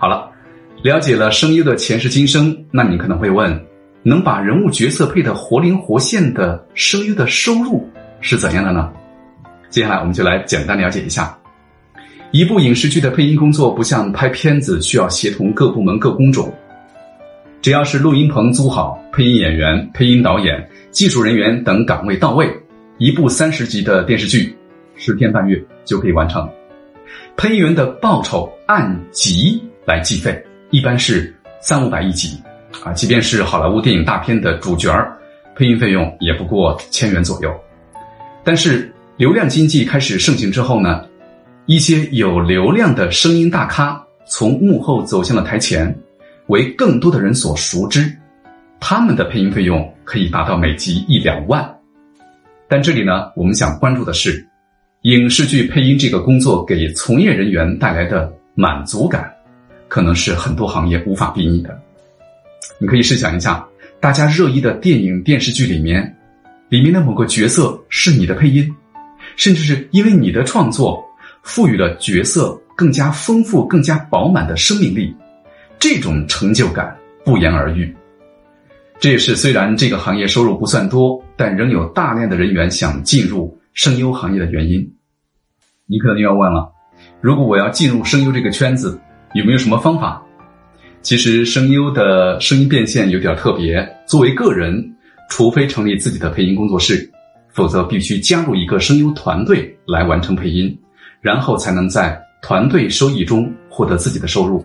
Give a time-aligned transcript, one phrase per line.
[0.00, 0.30] 好了，
[0.82, 3.54] 了解了声优的前世今生，那你可能会问：
[4.02, 7.86] 能把人物角色配得活灵活现的声优的收入
[8.22, 8.90] 是怎样的呢？
[9.68, 11.38] 接下来我们就来简单了解一下。
[12.30, 16.50] 一部影视剧的配音工作不像拍片子需要协同各部门各工种，
[17.60, 22.50] 只要是录音棚租好，配音演员、配音导演、技术人员等岗位到位，
[22.96, 24.56] 一部三十集的电视剧
[24.96, 26.48] 十天半月就可以完成。
[27.36, 29.62] 配音员的报酬按集。
[29.90, 32.40] 来计费，一般是三五百一集，
[32.84, 35.18] 啊，即便是好莱坞电影大片的主角儿，
[35.56, 37.52] 配音费用也不过千元左右。
[38.44, 41.04] 但是流量经济开始盛行之后呢，
[41.66, 45.92] 一些有流量的声音大咖从幕后走向了台前，
[46.46, 48.16] 为更多的人所熟知，
[48.78, 51.68] 他们的配音费用可以达到每集一两万。
[52.68, 54.46] 但这里呢，我们想关注的是，
[55.02, 59.28] 影视剧配音这个工作给从业人员带来的满足感。
[59.90, 61.78] 可能是很多行业无法比拟的。
[62.78, 63.66] 你可以试想一下，
[63.98, 66.16] 大家热议的电影、电视剧里面，
[66.68, 68.72] 里面的某个角色是你的配音，
[69.34, 71.04] 甚至是因为你的创作
[71.42, 75.12] 赋予了角色更加丰富、更加饱满的生命力，
[75.78, 77.94] 这种成就感不言而喻。
[79.00, 84.88] 这也是虽然这个行业收入不算多，但仍有大量的人员想进入声优行业的原因。
[85.86, 86.70] 你可能又要问了：
[87.20, 88.98] 如果我要进入声优这个圈子？
[89.32, 90.20] 有没有什么方法？
[91.02, 93.88] 其实声优的声音变现有点特别。
[94.04, 94.84] 作为个人，
[95.28, 97.08] 除非成立自己的配音工作室，
[97.52, 100.76] 否则必须加入一个声优团队来完成配音，
[101.20, 104.64] 然后才能在团队收益中获得自己的收入。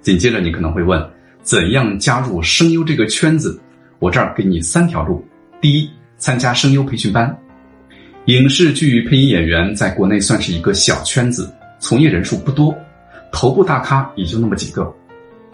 [0.00, 1.00] 紧接着，你可能会问：
[1.42, 3.60] 怎样加入声优这个圈子？
[4.00, 5.24] 我这儿给你三条路：
[5.60, 7.32] 第一，参加声优培训班。
[8.24, 12.76] 影视剧配音演员在国内算是一个小圈子，从业人数不多。
[13.30, 14.92] 头部大咖也就那么几个，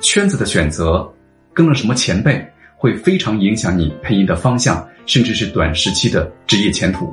[0.01, 1.13] 圈子的选择，
[1.53, 2.45] 跟了什么前辈，
[2.77, 7.13] 会非常影响你配音的方向，甚至是短时期的职业前途。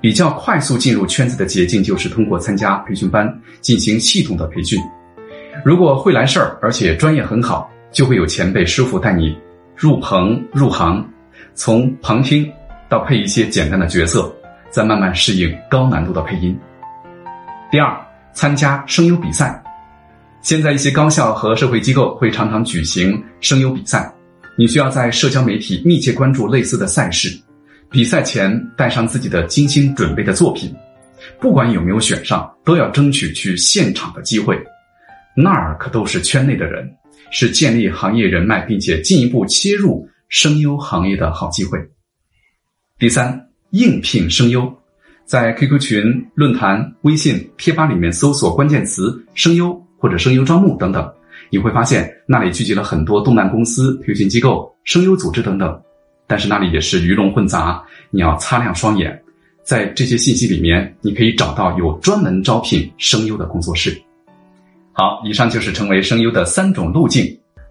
[0.00, 4.80] 比较快速进入圈子的捷径，就是通过参加培训班进行系统的培训。
[5.64, 9.38] 如果会来事儿，而且专业很好，就会有前辈师傅带你
[9.76, 11.06] 入棚入行，
[11.54, 12.50] 从旁听
[12.88, 14.34] 到配一些简单的角色，
[14.70, 16.58] 再慢慢适应高难度的配音。
[17.70, 18.09] 第二。
[18.32, 19.62] 参加声优比赛，
[20.40, 24.12] 现在一些高校和社会机构会常常举行声优比赛，
[24.56, 27.28] 你需要在社交媒体密切关注类似的赛事，
[27.90, 30.74] 比赛前带上自己的精心准备的作品，
[31.38, 34.58] 不管有没有选上，都要争取去现场的机会，
[35.36, 36.90] 那儿可都是圈内的人，
[37.30, 41.78] 是建立行业人脉并且进一步切入声优行业的好机会。
[42.98, 44.79] 第三，应聘声优。
[45.30, 51.08] 在 QQ 群、论坛、微信、贴吧里面搜索关键词“声优”或者“声优招募”等等，
[51.50, 55.80] 你会发现那里聚集了很多动漫公司、培训机构、声优组织等等。
[56.26, 57.80] 但是那里也是鱼龙混杂，
[58.10, 59.22] 你要擦亮双眼，
[59.62, 63.96] 在这些信息里面，你可以找到有专门招聘声优的工作室。
[64.90, 67.24] 好，以上就是成为声优的三种路径。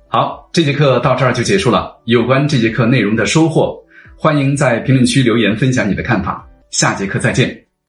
[0.08, 1.98] 好，这节课到这儿就结束了。
[2.06, 3.78] 有关这节课内容的收获，
[4.16, 6.46] 欢迎在评论区留言分享你的看法。
[6.70, 7.69] 下节课再见。